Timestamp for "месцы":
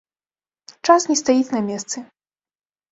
1.69-1.97